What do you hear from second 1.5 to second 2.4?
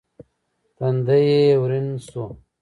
ورين شو.